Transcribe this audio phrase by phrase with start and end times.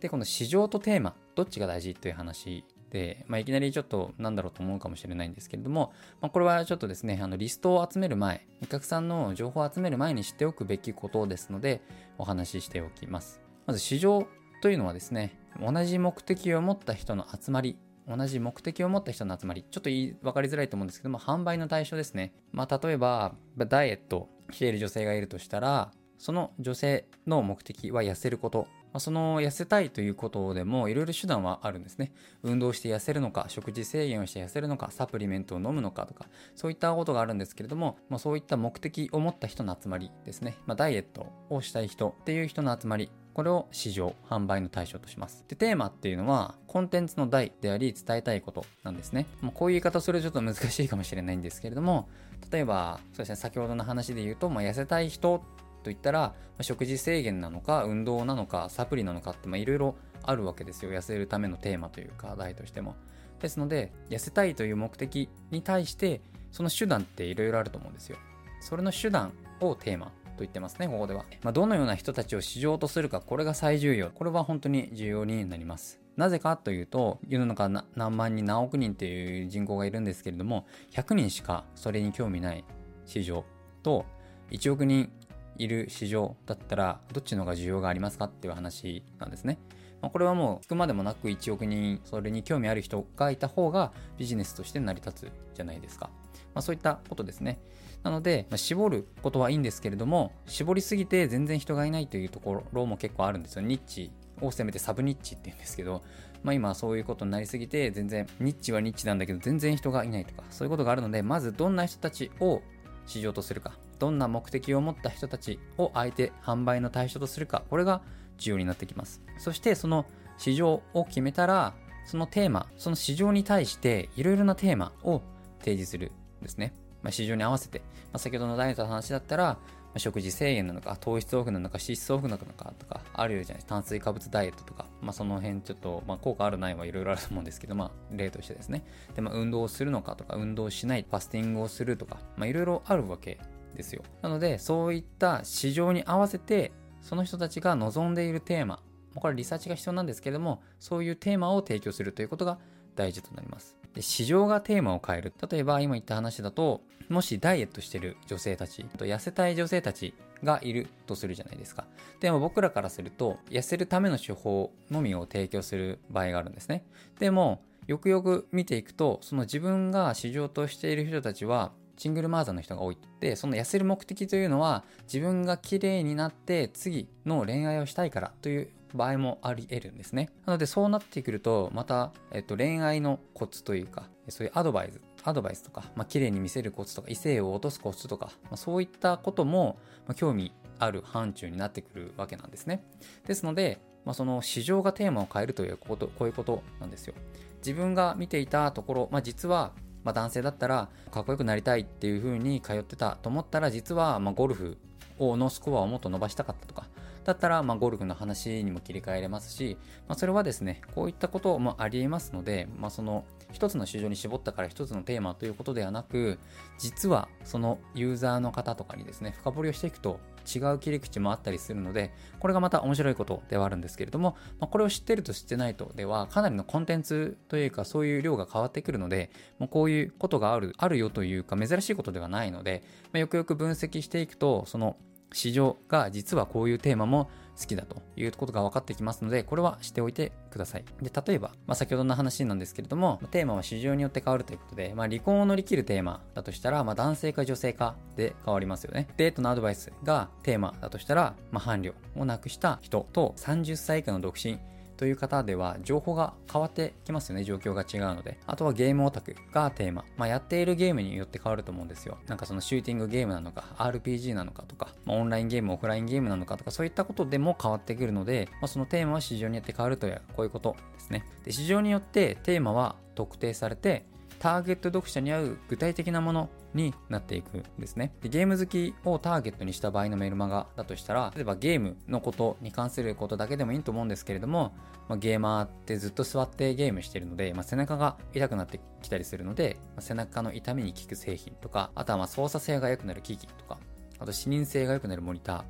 [0.00, 11.82] で、この市場とテーマ、どっちが大事という話で、まあ、いきなりちょっとなんだろうと思うかもしれないんですけれども、まあ、これはちょっとですね、あのリストを集める前、お客さんの情報を集める前に知っておくべきことですので、
[12.16, 13.40] お話ししておきます。
[13.66, 14.26] まず市場
[14.62, 17.76] というのはですね、同じ目的を持った人の集まり、
[18.08, 22.32] 同じ目的を持った人の集まり、ちょっと言い分かりづらいと思うんですけども、販売の対象ですね。
[22.52, 32.12] まあ、例えば、ダイエットしている女性がいるとしたら、その女性の目的は痩せることまその痩せたいということでもいろいろ手段はあるんですね。
[32.42, 40.56] 運動して痩せるのか、食事制限をして痩せるのか、サプリメントを飲むのかとか、そういったことがあるんですけれども、まあ、そういった目的を持った人の集まりですね。
[40.66, 45.44] まあ、ダイエットをしたい人っていう人の集まり、これを市場、販売の対象とします。
[45.46, 49.26] で、テーマっていうのは、コンテンツの題であり、伝えたいことなんですね。
[49.40, 52.08] もうこういう言い方するとちょっと難しいかもしれないんですけれども、
[52.50, 55.42] 例えば、そうですね、先ほどの話で言うと、まあ、痩せたい人
[55.82, 60.90] といったら、食事制限なのか、運動なのか、サプリなのかって、いろいろあるわけですよ。
[60.90, 62.96] 痩せるためのテーマというか、題としても。
[63.40, 68.16] ですので、痩せたいという目的に対して、その手段っていろいろあると思うんですよ。
[68.60, 71.24] それの手段をテーマと言ってますね、ここでは。
[71.42, 74.10] まあ、どのような人たちを市場とするか、これが最重要。
[74.10, 76.00] これは本当に重要になります。
[76.16, 82.64] なぜかというと、世の中何万人何億人っていう人口がいるんですけれども、100人しかそれに興味ない
[83.06, 83.44] 市場
[83.84, 84.04] と、
[84.50, 85.12] 1億人
[85.58, 89.58] いる市場だったら、どっちの方が需要がありますかっていう話なんですね。
[90.00, 96.10] まあ、これはもう聞くまでもなく1億人、それに興味ある人がいた方がビジネスとして成り立つじゃないですか。
[96.54, 97.58] まあ、そういったことですね。
[98.02, 103.62] なので、まあ、絞ることはいいんですけれども、絞りすぎて全然人がいないというところも結構あるんですよ。
[103.62, 106.02] ニッチを攻めてサブニッチって言うんですけど、
[106.44, 112.62] まあ今そういうことになりすぎて、全然、ニッチはニッチなんだけど全然人がいないとか、そういうことがあるので、まずどんな人たちを
[113.06, 118.02] 市場とするか、どんな目的を持った人たちを相手、販売の対象とするか、これが
[118.38, 119.20] 重要になってきます。
[119.38, 121.74] そしてその市場を決めたら、
[122.06, 125.22] そのテーマ、その市場に対していろいろなテーマを
[125.58, 126.72] 提示するんですね。
[127.02, 129.58] まあ、市場に合わせて、まあ、先ほどのダイエットの話だったら、
[129.96, 133.74] 食事制限なのか、糖質オフなのか、脂質オフなのかとか、あるじゃないですか。
[133.74, 138.84] 炭水化物ダイエットとか、まあ、その辺ちょっと、まあ、効果あるないはいろいろあると思うんですけど、まあ、例としてですね。
[139.14, 143.38] で、まあ、運動をするのかとか、運動しない、ファスティングをするとか、まあ、いろいろあるわけ
[143.74, 144.02] ですよ。
[144.22, 148.82] なので、そういった市場に合わせて、その人たちが望んでいるテーマ、
[149.14, 152.58] これリサーチが必要なんですけども、そういうテーマを提供するということが
[152.94, 153.76] 大事となります。
[153.94, 155.32] で市場がテーマを変える。
[155.50, 160.14] 例えば今言った話だと、もしダイエットしてる女性たち、と痩せたい女性たち
[160.44, 161.86] がいるとするじゃないですか。
[162.20, 166.84] でも僕らからすると、痩せるための手法のみを提供する場合があるんですね。
[167.18, 172.98] でも、よくよく見ていくと、その自分が市場としている人たちは、シングルマザーの人が多い。
[173.20, 180.30] で、その痩せる目的というのは、自分が綺麗になって次の恋愛をしたいからという場合もあり得るんですね。
[180.46, 192.84] なのでそうなってくると、また、えっと、恋愛のコツというか、そういうアドバイス、アドバイスとか、まあ、綺麗に見せるコツとか、異性を落とすコツとか、まあ、そういったことも、まあ、興味ある範疇になってくるわけなんですね。
[193.26, 197.14] ですので、まあ、その市場がテーマを変えるということ、こういうことなんですよ。
[197.58, 199.72] 自分が見ていたところ、まあ、実は、
[200.08, 204.78] まあ、男性だったらかっこよくなりたいっていう風に通ってたと思ったら実はまゴルフ
[205.18, 206.86] をのスコアをもっと伸ばしたかったとか
[207.28, 209.76] だったら、まあ、ゴルフの話にも切り替えれますし、
[210.08, 216.38] まあ、それはですね、こういったこともあり得ますので、まあ、その、一つの市場に絞ったから一つのテーマということではなく、
[216.78, 234.96] 実はそのユーザーの方とかにですね、深掘りをしていくと違う切り口もあったりするので、これがまた面白いことではあるんですけれども、まあ、これを知ってると知ってないとでは、かなりのコンテンツというか、そういう量が変わってくるので、もうこういうことがある、あるよというか、珍しいことではないので、まあ、よくよく分析していくと、その
[235.32, 240.84] 市場が実はこういうテーマも好きだということが分かってきますので、これはしておいてください。
[241.02, 249.08] で、例えば、まあ、先ほどの話なんですけれども、テーマは市場によって変わるということで、まあ、離婚を乗り切るテーマだとしたら、まあ、男性か女性かで変わりますよね。
[249.16, 254.58] デートのアドバイスがテーマだとしたら、まあ、伴侶をなくした人と30歳以下の独身
[254.98, 258.38] という方では情報が変わってきますよね、状況が違うので。
[258.46, 260.04] あとはゲームオタクがテーマ。
[260.16, 262.18] まあ、やっているゲームによって変わると思うんですよ。
[262.26, 271.24] なんかそのシューティングゲームなのか、RPG なのかとか、まあ、オンラインゲーム、オフラインゲームなのかとか、そういったことでも変わってくるので、まあ、そのテーマは市場によって変わるという、こういうことですね。
[271.44, 274.04] で、市場によってテーマは特定されて、
[274.38, 278.28] ターゲット読者に合う具体的なものになっていくんですねで。
[278.28, 284.74] ゲーム好きをターゲットにした場合のメルマガだとしたら、例えばゲームのことに関することだけでもいいと思うんですけれども、
[285.08, 293.78] まあ、ゲーマーってずっと座ってゲームしてるので、まあ、背中が痛くなってきたりするので、まあ、背中の痛みに効く製品とか、あとはま操作性が良くなる機器とか、
[294.18, 295.62] あと視認性が良くなるモニター、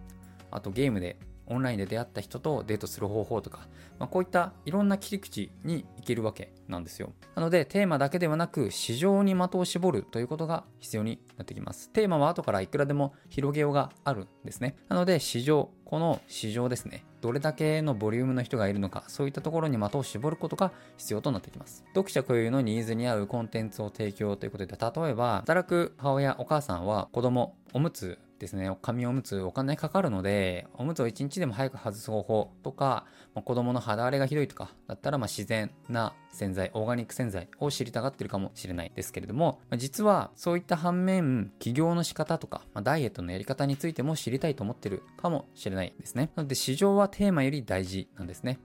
[0.50, 1.16] あとゲームで
[1.46, 3.68] オンラインで出会った人とデートする方法とか、
[3.98, 7.12] まあ、こういったいろんな切り口にけるわけなんですよ。
[7.34, 11.90] なのでテーマだけではなく市場に的を絞るということが必要になってきます。
[11.90, 14.76] テーマは後からいくらでも広げようがあるんですね。
[14.88, 17.04] なので市場、この市場ですね。
[17.20, 21.84] どれだけのボリュームの人がいるのか、そういったところに的を絞ることが必要となってきます。
[21.88, 46.30] 読者固有のニーズに合うコンテンツを提供ということで、例えば、働く母親、お母さんは子供、おむつですね、紙おむつお金かかるので、おむつを1日でも早く外す方法とか、まあ、子供の肌荒れがひどいとかだったら、まあ、自然なな洗剤、オーガニック洗剤を知りたがってるかもしれないですけれども、実はそういった反面、起業の仕方とか、ま、ダイエットのやり方についても知りたいと思ってるかもしれないですね。
[46.36, 48.56] なので市場はテーマより大事なんですね。